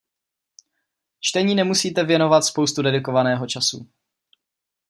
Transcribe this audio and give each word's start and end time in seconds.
Čtení 1.19 1.55
nemusíte 1.55 2.03
věnovat 2.03 2.41
spoustu 2.41 2.81
dedikovaného 2.81 3.47
času. 3.47 3.89